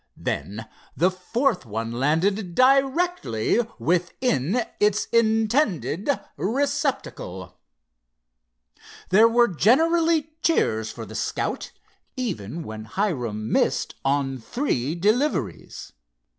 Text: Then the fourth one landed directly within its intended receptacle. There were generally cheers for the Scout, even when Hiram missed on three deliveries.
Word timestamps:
Then 0.17 0.65
the 0.97 1.11
fourth 1.11 1.63
one 1.63 1.91
landed 1.91 2.55
directly 2.55 3.59
within 3.77 4.63
its 4.79 5.05
intended 5.11 6.09
receptacle. 6.37 7.59
There 9.09 9.27
were 9.27 9.47
generally 9.47 10.31
cheers 10.41 10.89
for 10.91 11.05
the 11.05 11.13
Scout, 11.13 11.71
even 12.17 12.63
when 12.63 12.85
Hiram 12.85 13.51
missed 13.51 13.93
on 14.03 14.39
three 14.39 14.95
deliveries. 14.95 15.93